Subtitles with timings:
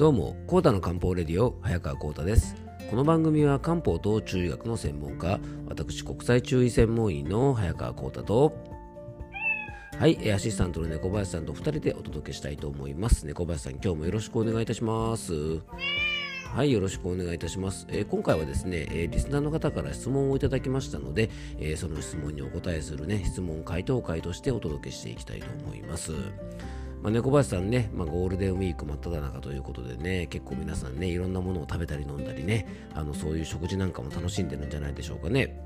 [0.00, 2.54] どうも、コータの漢方レディオ、早川コータです。
[2.88, 8.56] この番組は漢方と中医学の専門家、私、国際中医専門医の早川コータと、
[9.98, 13.26] はい、アシスタントの猫林さんと2人でお届けしたいと思います。
[13.26, 15.34] 猫林さん、今日もよろしくお願いいたします。
[16.54, 17.86] はい、よろしくお願いいたします。
[17.90, 21.28] えー、今回はですね、えー、リスナーの方から質問をいただきましたので、
[21.58, 26.12] えー、その質問にお答えするね、質問回答会としてお届けしていきたいと思います。
[27.02, 35.58] まあ、猫林さんね、まあ、ゴールデンウィーク真っ只中ということでね、結構皆さんね、いろんなものを食べたり飲んだりね、あのそういう食事なんかも楽しんでるんじゃないでしょうかね。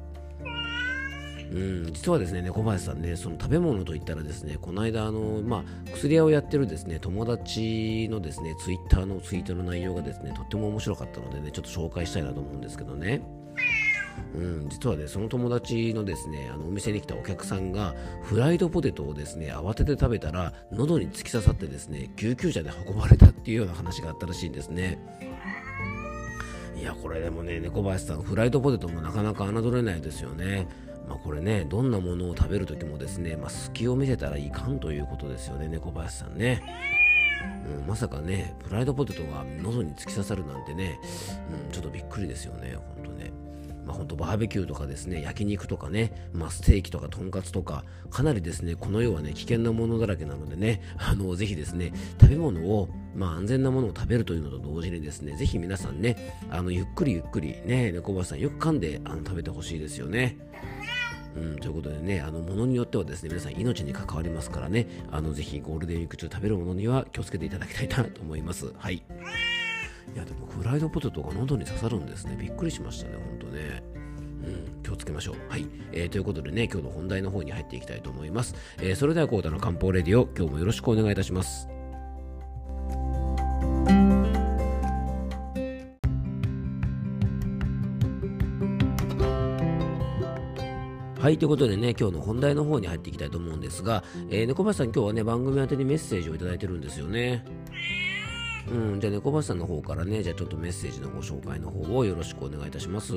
[1.52, 13.22] うん、実はですね、猫林さんね、その食べ物といったらですね、この間、あの、まあ、薬屋をやってるですね、友達のですね、ツイッターのツイートの内容がですね、とっても面白かったのでね、ちょっと紹介したいなと思うんですけどね。
[14.34, 24.98] うん、実はね、その友達のですね、あのお店に来たお客さんが、フライドポテトをですね、慌てて食べたら、喉に突き刺さってですね、救急車で運ばれたっていうような話があったらしいんですね。
[26.76, 30.66] いや、これでもね、猫林さん、フライドポテトもなかなか侮れないですよね。
[31.08, 36.62] まあ、これね、どんなものを食べるときもですね、まあ、隙を見せたらいかんということですよね、猫林さんね。
[37.78, 40.98] うん、まさかね、フライドポテトが喉に突き刺さるなんてね、
[41.66, 43.13] うん、ちょっとびっくりですよね、ほんとね。
[43.86, 60.38] まあ、ほんとバーベキューとかですね、焼肉とかね、まあ、ステーキとかとんかつとか、かなりですね、この世はね、危険なものだらけなのでね、 あの、ぜひですね、食べ物を、まあ、安全なものを食べるというのと同時にですね、ぜひ皆さんね、あの、ゆっくりゆっくりね、猫林さんよく噛んであの食べてほしいですよね。
[61.36, 68.72] うん、ということでね、あの、ものによってはですね、皆さん命に関わりますからね、あの、ぜひゴールデンウィーク中食べるものには気をつけていただきたいなと思います。
[68.76, 69.02] はい。
[70.12, 72.36] いや、でもフライドポテトが喉に刺さるんですね。
[72.36, 73.82] びっくりしましたね、ほんとね。
[74.44, 75.36] うん、気をつけましょう。
[75.48, 76.08] はい、えー。
[76.08, 78.54] ということでね、今日の本題の方に入っていきたいと思います。
[78.78, 81.68] えー、それでは、コータの漢方レディオ、今日もよろしくお願いいたします。
[91.24, 97.46] はい、ということでね、今日の本題の方に入っていきたいと思うんですが、えー、猫林さん、今日はね、番組宛てにメッセージをいただいてるんですよね。
[98.70, 103.14] うん、じゃあ猫橋さんの方からね、じゃあちょっとメッセージのご紹介の方をよろしくお願いいたします。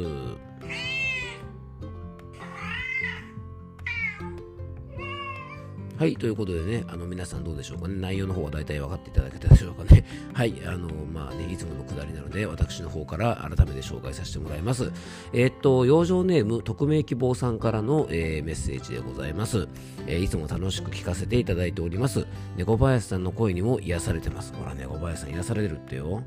[5.97, 10.05] はい、ということでね、あの皆さんどうでしょうかね、内容の方は大体分かっていただけたでしょうかね。
[10.31, 14.91] はい、あの、まあね、いつものくだりなので、私の方から改めて紹介させてもらいます。
[15.33, 19.67] えー、っと、養生ネーム、匿名希望さんからの、えー、メッセージでございます、
[20.05, 22.27] えー、いつも楽しく聞かせていただいております。
[22.57, 24.53] 猫林さんの声にも癒されてます。
[24.53, 26.21] ほら、猫林さん癒されるってよ。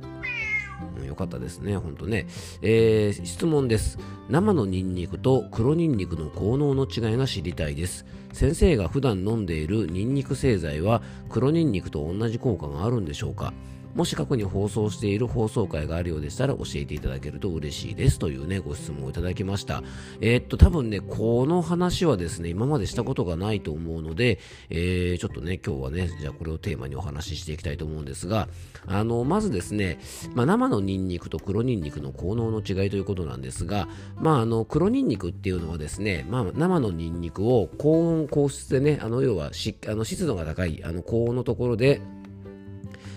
[0.99, 2.27] うん、よかったですね、ほんとね。
[2.61, 4.01] えー、質問です。
[4.29, 8.05] 生のニンニクと黒ニンニクの効能の違いが知りたいです。
[8.33, 13.53] 先生が普段飲んでいるニンニク製剤は黒ニンニクと同じ効果があるんでしょうか？
[13.95, 19.83] もし過去に放送している放送回があるようでしたら教えていただけると嬉しいですというね、ご質問をいただきました。
[20.21, 24.39] えー、っと、多分ね、この話はですね、今までしたことがないと思うので、
[24.71, 28.49] えー、ちょっとね、今日はね、じゃあこれをテーマにお話ししていきたいと思うんですが、
[28.87, 29.99] あの、まずですね、
[30.35, 42.01] まあ、生のニンニクと黒ニンニクの効能の違いということなんですが、まあ、あの、黒ニンニクっていうのはですね、まあ、生のニンニクを高温高湿でね、あの、要はしあの湿度が高い、あの、高温のところで、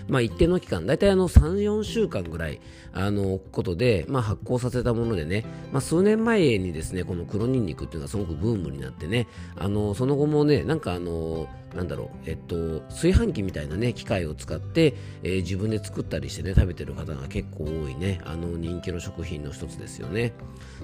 [0.08, 2.60] まあ、一定の期間、大体あの3、4週間ぐらい、
[2.92, 9.26] あの、ことで、まあ、発酵させたものでね、まあ、数年前にですね、この黒ニンニクっていうのはすごくブームになってね、
[9.56, 20.32] あの、その後もね、なんかあの、なんだろう、えっと、炊飯器みたいなね、機械を使って、えー、自分で作ったりしてね、食べてる方が結構多いね、あの人気の食品の一つですよね。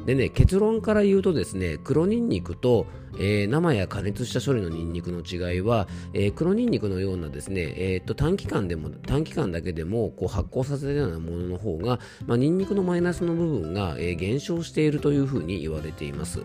[0.07, 2.87] でね、結論から言うとですね、黒ニンニクと、
[3.19, 16.41] えー、生や加熱した処理のニンニクの違いは、えー、黒ニンニクのようなですね、えー、っと短期間でも、短期間だけでもこう発酵させたようなものの方が、まあ、ニンニクのマイナスの部分が、え減少しているというふうに言われています。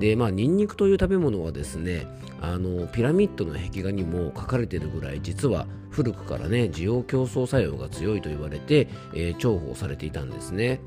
[0.00, 2.06] でまあニンニクという食べ物はですね
[2.40, 10.80] あのピラミッドの壁画にも書かれているぐらい実は古くからね需要競争作用が強いと言われて、えー、重宝されていたんですね。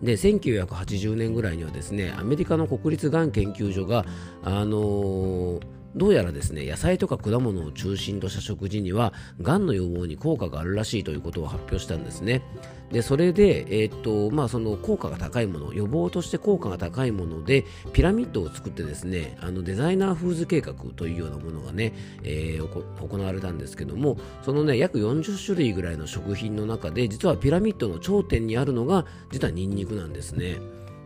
[0.00, 4.04] で1980年ぐらいにはですねアメリカの国立がん研究所が、
[4.42, 9.12] あのーどうやらですね、野菜とか果物を中心とした食事には、
[9.42, 12.42] がんの予防に効果があるらしいということを発表したんですね。
[12.90, 21.92] で、それで、えー、っと、まあ、その効果が高いもの、予防として効果が高いもので、ピラミッドを作ってですね、あのデザイナーフーズ計画というようなものがね、
[22.22, 30.58] えー、行われたんですけども、そのね、約40種類ぐらいの食品の中で、実はピラミッドの頂点にあるのが、実はニンニクなんですね。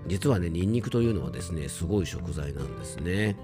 [0.06, 3.36] 実はね、ニンニクというのはですね、すごい食材なんですね。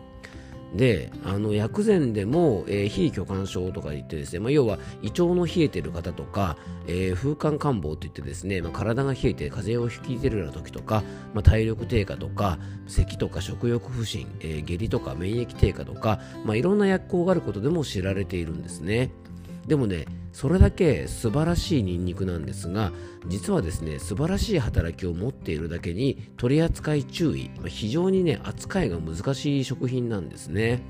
[0.74, 11.02] であの薬膳でも、えー、非虚感症とか言ってですね、まあ、要は胃腸の冷えてる方とか、えー、風寒感冒といってですね、まあ、体が冷えて風邪をひいてるような時とか、
[11.34, 19.10] まあ、体力低下とか咳とか食欲不振、えー、下痢とか免疫低下とか、まあ、いろんな薬効があることでも知られているんですね。
[19.66, 22.92] でもねそれだけ素晴らしいニンニクなんですが
[23.26, 30.82] 実はですね素晴らしい働きを持っているだけに取り扱い注意非常にね扱いが難しい食品なんですね。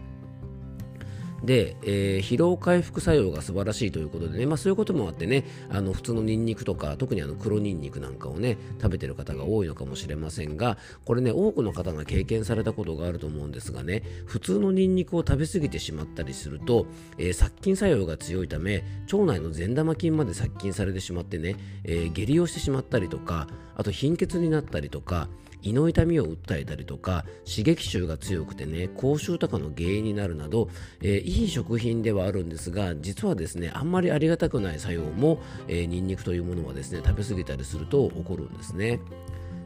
[1.44, 16.86] で、えー、疲労回復作用が素晴らしいということでね、まあ、そういうこともあってねあの普通のニンニクとか特にあの黒ニンニクなんかをね食べてる方が多いのかもしれませんがこれね多くの方が経験されたことがあると思うんですがね普通のニンニクを食べ過ぎてしまったりすると、
[17.18, 25.28] えー、殺菌作用が強いため腸内の善玉菌まで殺菌されてしまってね、えー、下痢をしてしまったりとかあと貧血になったりとか
[25.62, 30.68] 胃の痛みを訴えたりとか刺激臭が強くてね口臭とかの原因になるなど、
[31.00, 39.00] えー、いい食品ではあるんですが実はですねあんまりありがたくない作用も、えー、ニンニクというものはですね食べ過ぎたりすると起こるんですね。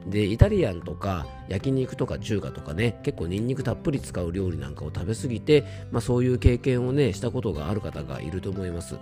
[0.07, 8.97] でイタリアンとか焼肉とか中華とかね結構ニンニクたっぷり使う料理なんかを食べ過ぎて、まあ、そういう経験をねしたことがある方がいると思います。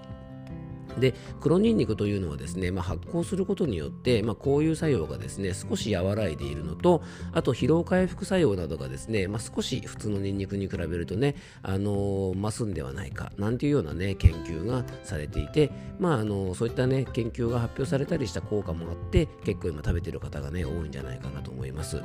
[0.99, 7.03] で黒ニンニクというのはですね、まあ、発酵することによって、まあ、こういう作用がですね少し和らいでいるのと
[7.33, 22.03] あと疲労回復作用などがですね、まあ、少し普通のニンニクに比べるとね、あのー、増すんではないかなんていうようなね研究がされていて、まああのー、そういったね研究が発表されたりした効果もあって結構今食べてる方がね多いんじゃないかなと思います。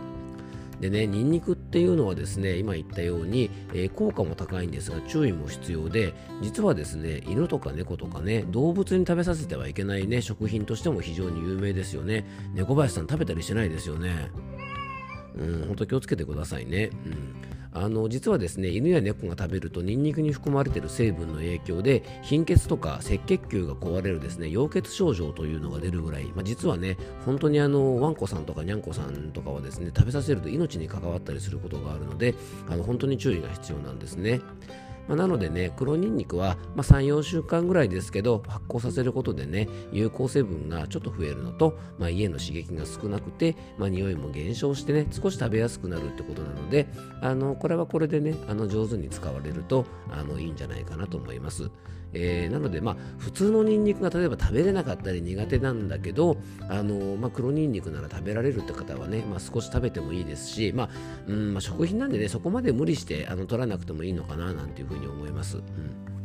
[0.80, 12.26] でね、ニンニクっていうのはですね、今言ったように、えー、効果も高いんですが、注意も必要で、実はですね、犬とか猫とかね、動物に食べさせてはいけないね、食品としても非常に有名ですよね。
[12.54, 14.30] 猫林さん食べたりしてないですよね。
[15.38, 16.92] うん、本当気をつけてくださいね。
[17.06, 32.34] うんあの実はですね犬や猫が食べるとニンニクに含まれている成分の影響で貧血とか赤血球が壊れるですね溶血症状というのが出るぐらい、まあ、実はね本当にあのワンコさんとかニャンコさんとかはですね食べさせると命に関わったりすることがあるので
[32.70, 34.42] あの本当に注意が必要なんですね。
[35.10, 46.88] まあ、なのでね、黒にんにくは、まあ、3、4週間ぐらいですけど、発酵させることでね、有効成分がちょっと増えるのと、まあ、家の刺激が少なくて、まあ、匂いも減少してね、少し食べやすくなるってことなので、
[47.22, 51.72] あのこれはこれでね、あの上手に使われるとあのいいんじゃないかなと思います。
[52.14, 60.90] えー、なので、まあ、普通のニンニクが例えば食べれなかったり苦手なんだけど、あのまあ、黒ニンニクなら食べられるって方はね、まあ、少し食べてもいいですし、まあ
[61.28, 65.58] うんまあ、食品なんでねそこまで無理してあの取らなくてもいいのかななんていうふうに思います。
[65.58, 66.19] うん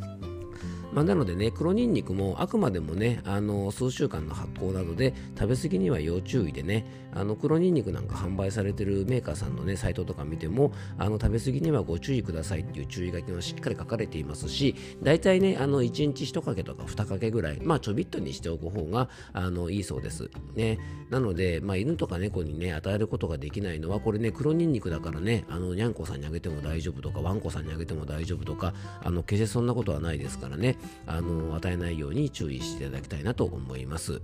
[0.95, 20.31] まあ、なのでね、黒ニンニクもあくまでもね、あの数週間の発酵などで食べ過ぎには要注意でね、あの黒ニンニクなんか販売されてるメーカーさんのね、サイトとか見ても、あの食べ過ぎにはご注意くださいっていう注意書きがしっかり書かれていますし、大体ね、あの1日1かけとか2かけぐらい、まあちょびっとにしておく方があのいいそうです。
[20.55, 20.79] ね。
[21.11, 30.77] なので、まあ、犬とか猫にね、与えることができないのは、これね、黒ニンニクだからね、あの、にゃんこさんにあげても大丈夫とか、ワンコさんにあげても大丈夫とか、あの、決してそんなことはないですからね、
[31.07, 34.21] あの、与えないように注意していただきたいなと思います。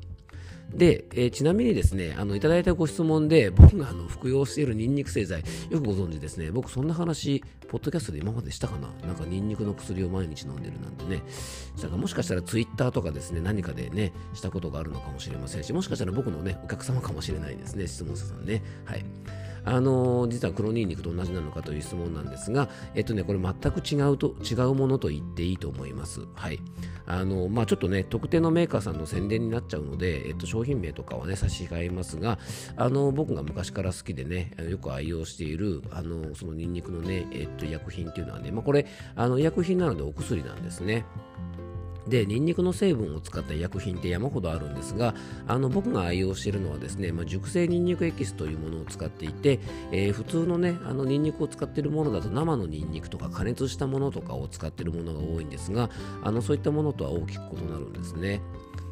[0.74, 8.88] で、えー、ちなみにですね、あのいただいたご質問で、 僕があの服用しているニンニク製剤、よくご存知ですね、僕そんな話、ポッドキャストで今までしたかな？
[9.06, 11.22] なんかニンニクの薬を毎日飲んでるなんてね、
[11.80, 18.62] だかもしかしたらツイッターとかですね、何かでね、したことがあるのかもしれませんし、もしかしたら僕のね、お客様かもしれないですね、質問者さんね。
[18.85, 19.04] はい。
[19.64, 26.21] あの実は黒ニンニクと同じなのかという質問なんですが、えっとね、これ全く違うと、違うものと言っていいと思います。
[26.35, 26.61] はい。
[27.07, 32.38] あの、まあ、ちょっとね、特定のメーカーさんの宣伝になっちゃうので、えっと、商品名とかはね、差し控えますが、
[32.76, 38.87] あの、僕が昔から好きでね、よく愛用している、あの、そのニンニクのね、えっと、薬品っていうのはね、まあ、これ、
[39.17, 41.05] あの、医薬品なのでお薬なんですね。
[42.11, 45.14] でニンニクの成分を使った薬品って山ほどあるんですが
[45.47, 49.61] あの僕が愛用しているのはですね、まあ、熟成ニンニクエキスというものを使っていて、
[49.93, 55.88] えー、普通のねあのニンニクを使っているものだと生のニンニクとか加熱したものとかを使っているものが多いんですが
[56.23, 58.43] あのそういったものとは大きく異なるんですね。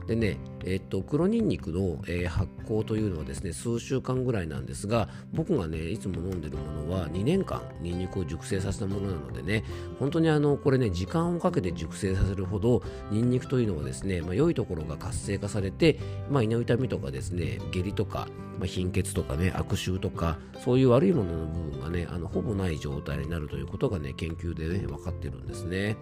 [0.08, 9.64] でね、えっと、黒ニンニクの、えー、発酵というのはですね、数週間ぐらいなんですが、僕がね、いつも飲んでるものは2年間ニンニクを熟成させたものなのでね、
[9.98, 15.98] 本当にあの、これね、時間をかけて熟成させるほど、ニンニクというのはですね、まあ、良いところが活性化されて、
[16.30, 25.98] まあ、胃の痛みとかですね、下痢とか、まあ、貧血とかね、悪臭とか、そういう悪いものの部分がね、あのほぼない状態になるということがね、研究でね、分かってるんですね。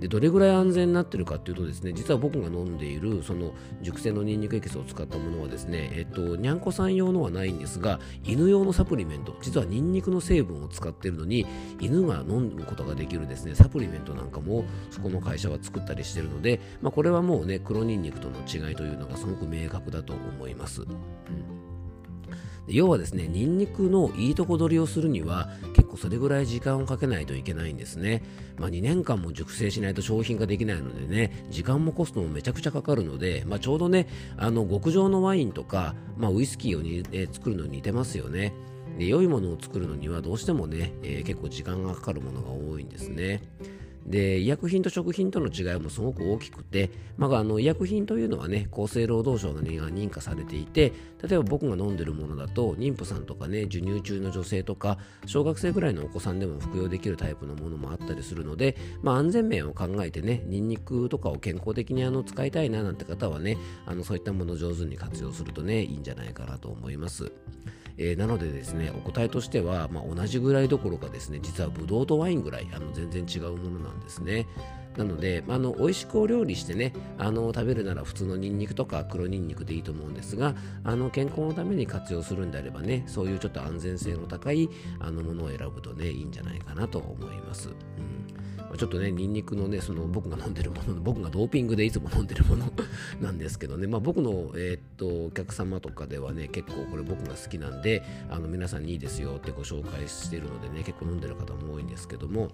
[0.00, 3.52] でどれぐらい安全になってるかっていうとですね実は僕が飲んでいるその
[3.82, 11.46] 熟成のニンニクエキスを使ったものはですねえっとにゃんこさん用のはないんですが犬用のサプリメント実はニンニクの成分を使っているのに
[11.80, 20.82] 犬が飲むことができるですねサプリメントなんかもそこの会社は作ったりしているので、まあ、これはもうね黒ニンニクとの違いというのがすごく明確だと思います。
[20.82, 21.57] うん
[22.68, 28.22] 要はですね、ニンニクのいいとこ取りをするには結構それぐらい時間をかけないといけないんですね。
[28.58, 38.52] まあ、2年間も熟成しないと商品化できないのでね、時間もコストもめちゃくちゃかかるので、まあ、ちょうどね、あの極上のワインとか、まあ、ウイスキーをに、え、作るのに似てますよね。
[38.98, 43.42] で良いものを作るのにはどうしてもね、えー、結構時間がかかるものが多いんですね。
[44.06, 67.32] で医薬品と食品との違いもすごく大きくて、まあ、あの医薬品というのはね厚生労働省が認可されていて例えば僕が飲んでるものだと妊婦さんとかね授乳中の女性とか小学生ぐらいのお子さんでも服用できるタイプのものもあったりするので、まあ、安全面を考えてねニンニクとかを健康的にあの使いたいななんて方はねあのそういったものを上手に活用するとねいいんじゃないかなと思います。
[67.98, 74.46] えー、なのでですねお答えとしては、まあ、同じぐらいどころかですね実はブドウとワインぐらいあの全然違うものなんですね。
[74.98, 87.68] なので、あの美味しくお料理してねあの食べるなら普通のニンニクとか黒ニンニクでいいと思うんですがあの健康のために活用するんであればねそういうちょっと安全性の高いあのものを選ぶとねいいんじゃないかなと思います。
[87.68, 88.18] うん
[88.76, 92.70] ちょっとね、ニンニクのね、その僕が飲んでるもの、僕がドーピングでいつも飲んでるもの
[93.18, 102.50] なんですけどね、まあ僕の、えー、っと、お客様とかではね、結構これ僕が好きなんで、あの皆さんにいいですよってご紹介してるのでね、結構飲んでる方も多いんですけども、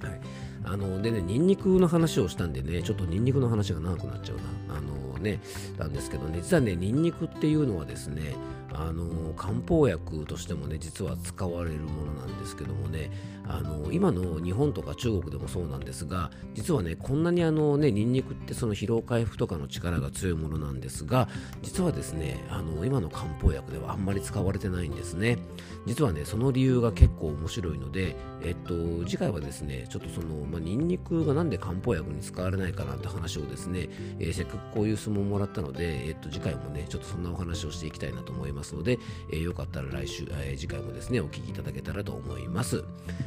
[0.00, 0.20] はい。
[0.64, 4.76] あの、でね、ニンニクの話をしたんでね、ちょっとニンニクの話が長くなっちゃうな。
[4.76, 5.40] あのね、
[5.78, 8.34] なんですけどね、実はね、ニンニクっていうのはですね、
[8.74, 13.10] あの漢方薬としてもね実は使われるものなんですけどもね
[13.46, 21.28] あの今の日本とか中国でもそうなんですが実はねこんなにあのねニンニクってその疲労回復とかの力が強いものなんですが
[21.62, 25.38] 実はですねあの今の漢方薬ではあんまり使われてないんですね。
[25.84, 28.74] 実はねその理由が結構面白いのでえっと
[29.04, 33.88] 次回はですねちょっとその、まあ、ニンニクがなんで漢方薬に使われないかなって話をですね、
[34.20, 38.61] えー、せっかくこういう質問をもらったので、えっと、次回もねちょっとそんなお話をしていきたいなと思います。
[38.62, 38.98] ますので、
[39.30, 42.84] えー、よかったら来週、えー、次回もですねお聞きいただけたらと思います、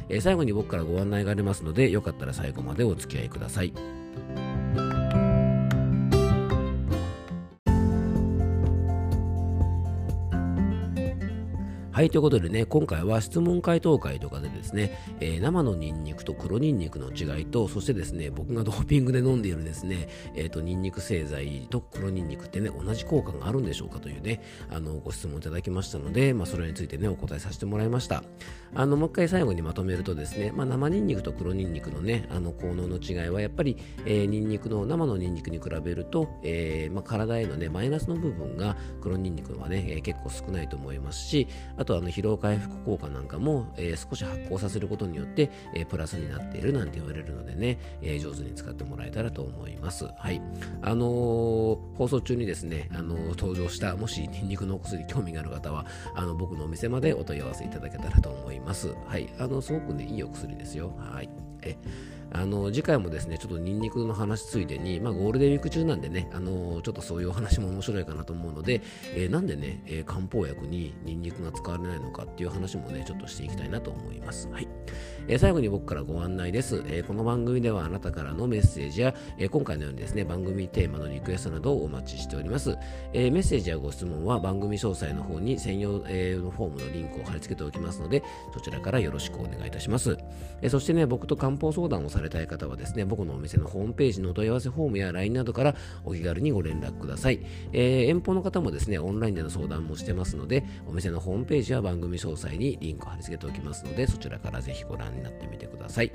[0.08, 3.72] えー、最後に僕からご案内がありますのでよかったら最後までお付き合いください。
[11.96, 28.24] はい、ということでね、今回は質問回答会とかでですね、えー、生のニンニクと黒ニンニクの違いと、そしてですね、僕がドーピングで飲んでいるですね、えっ、ー、と、ニンニク製剤と黒ニンニクってね、同じ効果があるんでしょうかというね、あの、ご質問いただきましたので、まあ、それについてね、お答えさせてもらいました。
[28.74, 41.48] あの、もう一回最後にまとめるとですね、まあ、生ニンニクと黒ニンニクのね、あの、効能の違いは、やっぱり、えー、ニンニクの、生のニンニクに比べると、えー、まあ、体へのね、マイナスの部分が黒ニンニクはね、えー、結構少ないと思いますし、
[41.78, 50.06] あと、あの、疲労回復効果なんかも、えー、少し発酵させることによって、えー、プラスになっているなんて言われるのでね、えー、上手に使ってもらえたらと思います。
[50.18, 50.42] はい。
[50.82, 51.06] あの
[51.94, 58.94] 放送中にですね、あの登場した、もしニンニクのお薬興味がある方は、あの僕のお店までお問い合わせいただけたらと思います。
[59.06, 59.32] はい。
[59.38, 60.92] あの、すごくね、いいお薬ですよ。
[60.98, 61.30] はい。
[61.62, 61.76] え
[62.32, 68.82] あの次回もですねちょっとニンニクの話ついでに、まあ、ゴールデンウィーク中なんでねあのちょっとそういうお話も面白いかなと思うので、
[69.14, 74.48] えー、なんでね、えー、漢方薬にニンニクが使われないのかっていう話もねちょっとしていきたいなと思います。
[74.48, 74.68] はい
[75.28, 82.76] えー、最後に僕からご案内です、えこの番組ではあなたからのメッセージや、え今回のようにですね番組テーマのリクエストなどをお待ちしております。
[83.12, 88.22] えメッセージやご質問は番組詳細の方に専用、えのフォームのリンクを貼り付けておきますので
[88.54, 90.16] そちらからよろしくお願いいたします。
[90.62, 97.40] えそしてね僕と漢方相談をされたい方はですね僕のお店のホームページのお問い合わせフォームや LINE などからお気軽にご連絡ください。
[97.72, 106.12] えー、遠方の方もですね、オンラインでの相談もしてますので、お店のホームページや番組詳細にリンクを貼り付けておきますので、そちらからぜひご覧になってみてください。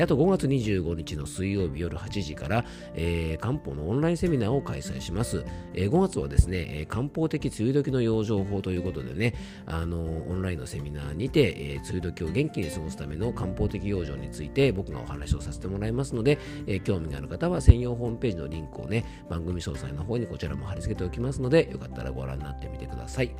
[0.00, 5.44] あと5月25日の水曜日夜8時から、えー、漢方のオンラインセミナーを開催します。
[5.74, 9.34] えー、5月はですね、漢方的梅雨時の養生法ということでね、
[9.66, 9.98] あの
[10.28, 23.34] オンラインのセミナーにて、えー、梅雨時を元気に過ごすための漢方的養生について僕がお話をさせてもらいますので、えー、興味がある方は専用ホームページのリンクをね、番組詳細の方にこちらも貼り付けておきますので、よかったらご覧になってみてください。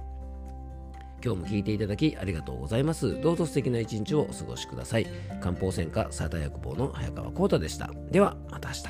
[1.25, 3.19] 今日も聞いていただきありがとうございます。
[3.23, 5.07] どうぞ素敵な一日をお過ごしください。
[5.41, 7.91] 漢方専科サーター薬房の早川幸太でした。
[8.11, 8.83] では、また明日。